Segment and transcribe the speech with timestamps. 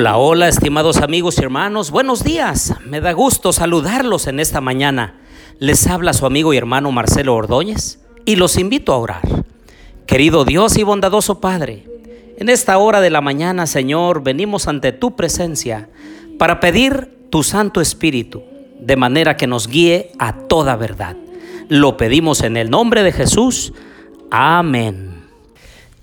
[0.00, 2.72] Hola, hola, estimados amigos y hermanos, buenos días.
[2.86, 5.18] Me da gusto saludarlos en esta mañana.
[5.58, 9.22] Les habla su amigo y hermano Marcelo Ordóñez y los invito a orar.
[10.06, 11.84] Querido Dios y bondadoso Padre,
[12.36, 15.88] en esta hora de la mañana, Señor, venimos ante tu presencia
[16.38, 18.44] para pedir tu Santo Espíritu,
[18.78, 21.16] de manera que nos guíe a toda verdad.
[21.68, 23.72] Lo pedimos en el nombre de Jesús.
[24.30, 25.24] Amén.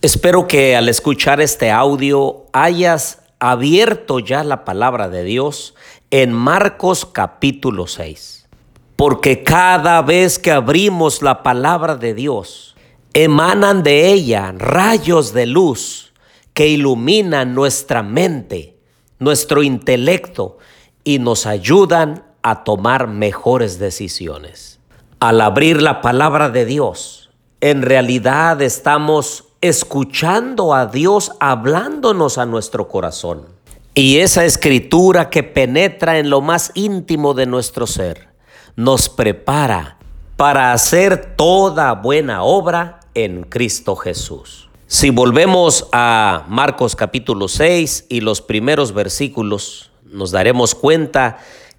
[0.02, 5.76] Espero que al escuchar este audio hayas abierto ya la palabra de Dios
[6.12, 8.48] en Marcos capítulo 6.
[8.96, 12.76] Porque cada vez que abrimos la palabra de Dios,
[13.14, 16.14] emanan de ella rayos de luz
[16.54, 18.78] que iluminan nuestra mente,
[19.20, 20.58] nuestro intelecto
[21.04, 24.80] y nos ayudan a tomar mejores decisiones.
[25.20, 32.88] Al abrir la palabra de Dios, en realidad estamos escuchando a Dios hablándonos a nuestro
[32.88, 33.46] corazón.
[33.94, 38.28] Y esa escritura que penetra en lo más íntimo de nuestro ser
[38.76, 39.98] nos prepara
[40.36, 44.70] para hacer toda buena obra en Cristo Jesús.
[44.88, 51.38] Si volvemos a Marcos capítulo 6 y los primeros versículos, nos daremos cuenta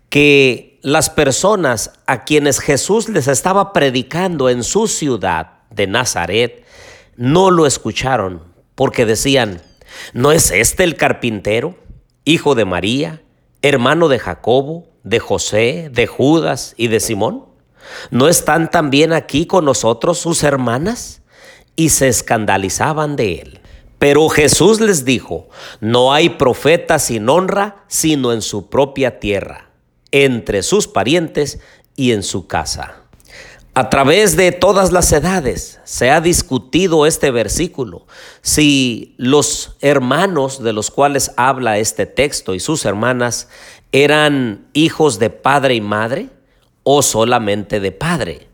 [0.09, 6.65] que las personas a quienes Jesús les estaba predicando en su ciudad de Nazaret,
[7.17, 8.43] no lo escucharon
[8.75, 9.63] porque decían,
[10.13, 11.77] ¿no es este el carpintero,
[12.25, 13.23] hijo de María,
[13.63, 17.47] hermano de Jacobo, de José, de Judas y de Simón?
[18.11, 21.23] ¿No están también aquí con nosotros sus hermanas?
[21.75, 23.61] Y se escandalizaban de él.
[23.99, 25.49] Pero Jesús les dijo,
[25.81, 29.71] no hay profeta sin honra sino en su propia tierra,
[30.11, 31.61] entre sus parientes
[31.97, 33.06] y en su casa.
[33.79, 38.07] A través de todas las edades se ha discutido este versículo.
[38.41, 43.51] Si los hermanos de los cuales habla este texto y sus hermanas
[43.93, 46.31] eran hijos de padre y madre
[46.85, 48.49] o solamente de padre.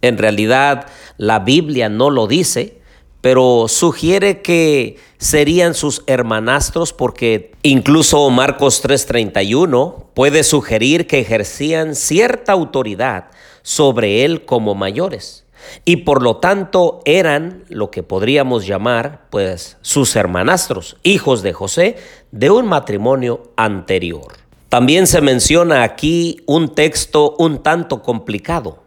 [0.00, 0.86] En realidad
[1.18, 2.80] la Biblia no lo dice,
[3.24, 12.52] pero sugiere que serían sus hermanastros porque incluso Marcos 3:31 puede sugerir que ejercían cierta
[12.52, 13.30] autoridad
[13.62, 15.46] sobre él como mayores.
[15.86, 21.96] Y por lo tanto eran lo que podríamos llamar, pues, sus hermanastros, hijos de José,
[22.30, 24.34] de un matrimonio anterior.
[24.68, 28.83] También se menciona aquí un texto un tanto complicado.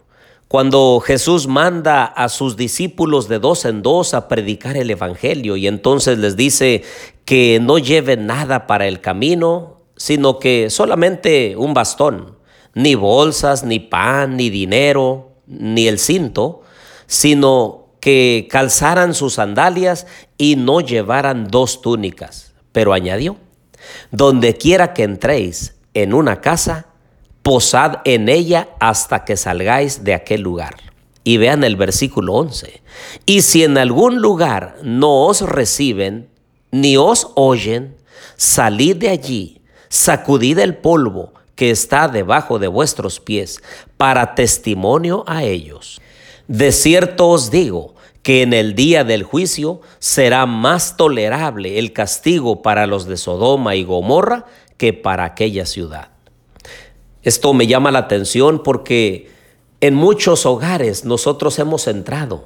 [0.48, 5.66] Cuando Jesús manda a sus discípulos de dos en dos a predicar el Evangelio y
[5.66, 6.84] entonces les dice
[7.26, 12.38] que no lleven nada para el camino, sino que solamente un bastón,
[12.72, 16.62] ni bolsas, ni pan, ni dinero, ni el cinto,
[17.06, 20.06] sino que calzaran sus sandalias
[20.38, 22.54] y no llevaran dos túnicas.
[22.72, 23.36] Pero añadió,
[24.12, 26.86] donde quiera que entréis en una casa,
[27.42, 30.76] posad en ella hasta que salgáis de aquel lugar.
[31.24, 32.82] Y vean el versículo 11.
[33.26, 36.28] Y si en algún lugar no os reciben,
[36.70, 37.96] ni os oyen,
[38.36, 43.60] salid de allí, sacudid el polvo que está debajo de vuestros pies,
[43.96, 46.00] para testimonio a ellos.
[46.46, 52.62] De cierto os digo que en el día del juicio será más tolerable el castigo
[52.62, 56.10] para los de Sodoma y Gomorra que para aquella ciudad.
[57.28, 59.28] Esto me llama la atención porque
[59.82, 62.44] en muchos hogares nosotros hemos entrado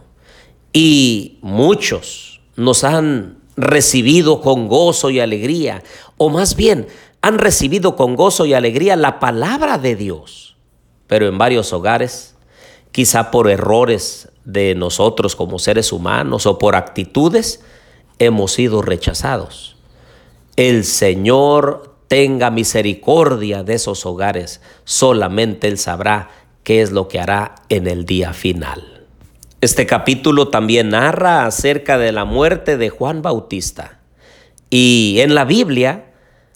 [0.72, 5.84] y muchos nos han recibido con gozo y alegría,
[6.16, 6.88] o más bien
[7.20, 10.56] han recibido con gozo y alegría la palabra de Dios,
[11.06, 12.34] pero en varios hogares,
[12.90, 17.62] quizá por errores de nosotros como seres humanos o por actitudes,
[18.18, 19.76] hemos sido rechazados.
[20.56, 26.28] El Señor tenga misericordia de esos hogares, solamente Él sabrá
[26.62, 29.06] qué es lo que hará en el día final.
[29.62, 34.00] Este capítulo también narra acerca de la muerte de Juan Bautista.
[34.68, 36.12] Y en la Biblia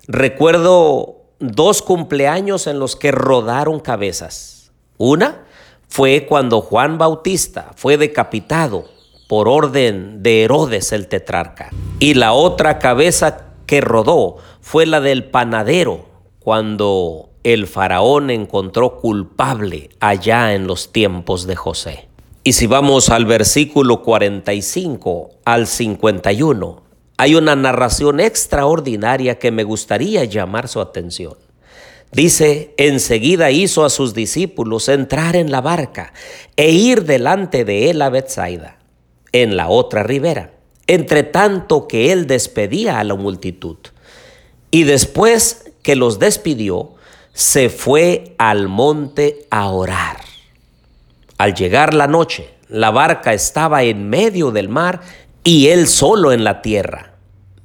[0.09, 4.71] Recuerdo dos cumpleaños en los que rodaron cabezas.
[4.99, 5.47] Una
[5.89, 8.85] fue cuando Juan Bautista fue decapitado
[9.27, 11.71] por orden de Herodes el tetrarca.
[11.99, 16.07] Y la otra cabeza que rodó fue la del panadero,
[16.39, 22.09] cuando el faraón encontró culpable allá en los tiempos de José.
[22.45, 26.83] Y si vamos al versículo 45 al 51,
[27.17, 31.35] hay una narración extraordinaria que me gustaría llamar su atención.
[32.13, 36.13] Dice, enseguida hizo a sus discípulos entrar en la barca
[36.57, 38.79] e ir delante de él a Bethsaida,
[39.33, 40.53] en la otra ribera,
[40.87, 43.77] entre tanto que él despedía a la multitud.
[44.71, 46.95] Y después que los despidió,
[47.33, 50.19] se fue al monte a orar.
[51.39, 55.01] Al llegar la noche, la barca estaba en medio del mar
[55.45, 57.17] y él solo en la tierra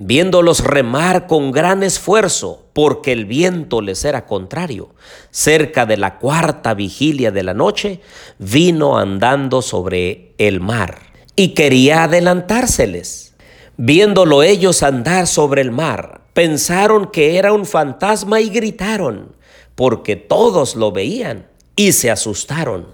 [0.03, 4.89] viéndolos remar con gran esfuerzo, porque el viento les era contrario.
[5.29, 8.01] Cerca de la cuarta vigilia de la noche,
[8.39, 13.33] vino andando sobre el mar y quería adelantárseles.
[13.77, 19.35] Viéndolo ellos andar sobre el mar, pensaron que era un fantasma y gritaron,
[19.75, 22.87] porque todos lo veían y se asustaron.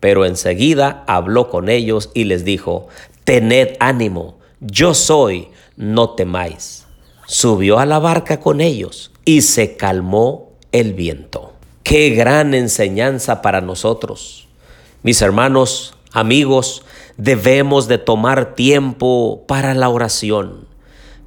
[0.00, 2.88] Pero enseguida habló con ellos y les dijo,
[3.24, 6.84] Tened ánimo, yo soy, no temáis.
[7.26, 11.54] Subió a la barca con ellos y se calmó el viento.
[11.82, 14.46] Qué gran enseñanza para nosotros.
[15.02, 16.82] Mis hermanos, amigos,
[17.18, 20.66] debemos de tomar tiempo para la oración.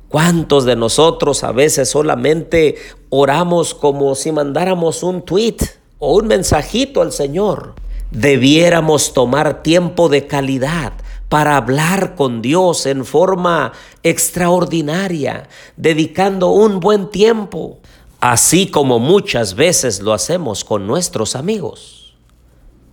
[0.09, 2.75] ¿Cuántos de nosotros a veces solamente
[3.09, 5.57] oramos como si mandáramos un tweet
[5.99, 7.75] o un mensajito al Señor?
[8.09, 10.93] Debiéramos tomar tiempo de calidad
[11.27, 13.73] para hablar con Dios en forma
[14.03, 17.79] extraordinaria, dedicando un buen tiempo,
[18.21, 22.15] así como muchas veces lo hacemos con nuestros amigos.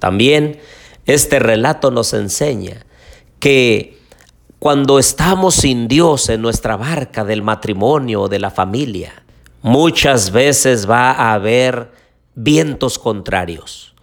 [0.01, 0.59] También
[1.07, 2.85] este relato nos enseña
[3.39, 3.99] que
[4.59, 9.25] cuando estamos sin Dios en nuestra barca del matrimonio o de la familia,
[9.61, 11.91] muchas veces va a haber
[12.35, 13.95] vientos contrarios.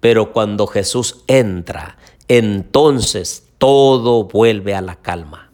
[0.00, 1.96] Pero cuando Jesús entra,
[2.28, 5.49] entonces todo vuelve a la calma.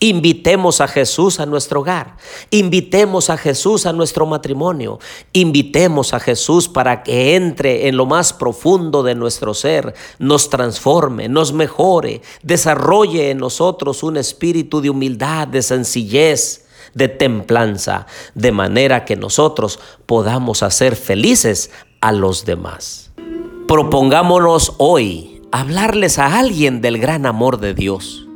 [0.00, 2.18] Invitemos a Jesús a nuestro hogar,
[2.50, 5.00] invitemos a Jesús a nuestro matrimonio,
[5.32, 11.28] invitemos a Jesús para que entre en lo más profundo de nuestro ser, nos transforme,
[11.28, 19.04] nos mejore, desarrolle en nosotros un espíritu de humildad, de sencillez, de templanza, de manera
[19.04, 23.10] que nosotros podamos hacer felices a los demás.
[23.66, 28.27] Propongámonos hoy hablarles a alguien del gran amor de Dios.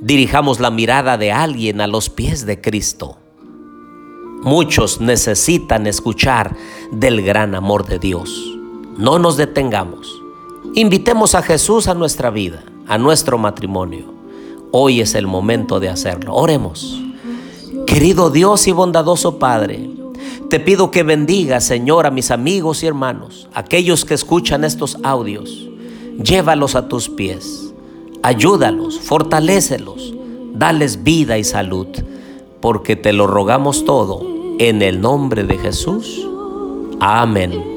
[0.00, 3.16] Dirijamos la mirada de alguien a los pies de Cristo.
[4.42, 6.56] Muchos necesitan escuchar
[6.92, 8.56] del gran amor de Dios.
[8.98, 10.22] No nos detengamos.
[10.74, 14.14] Invitemos a Jesús a nuestra vida, a nuestro matrimonio.
[14.72, 16.34] Hoy es el momento de hacerlo.
[16.34, 17.00] Oremos.
[17.86, 19.90] Querido Dios y bondadoso Padre,
[20.50, 25.66] te pido que bendiga, Señor, a mis amigos y hermanos, aquellos que escuchan estos audios
[26.22, 27.65] llévalos a tus pies,
[28.22, 30.14] ayúdalos, fortalécelos,
[30.54, 31.88] dales vida y salud,
[32.60, 34.22] porque te lo rogamos todo
[34.58, 36.26] en el nombre de Jesús.
[37.00, 37.75] Amén.